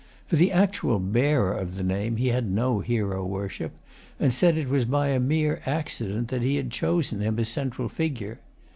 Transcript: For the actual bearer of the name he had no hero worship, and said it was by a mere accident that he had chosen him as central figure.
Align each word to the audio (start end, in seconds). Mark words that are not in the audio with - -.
For 0.25 0.35
the 0.35 0.51
actual 0.51 0.97
bearer 0.97 1.53
of 1.53 1.75
the 1.75 1.83
name 1.83 2.17
he 2.17 2.29
had 2.29 2.49
no 2.49 2.79
hero 2.79 3.23
worship, 3.23 3.71
and 4.19 4.33
said 4.33 4.57
it 4.57 4.67
was 4.67 4.83
by 4.83 5.09
a 5.09 5.19
mere 5.19 5.61
accident 5.67 6.29
that 6.29 6.41
he 6.41 6.55
had 6.55 6.71
chosen 6.71 7.21
him 7.21 7.37
as 7.37 7.49
central 7.49 7.87
figure. 7.87 8.39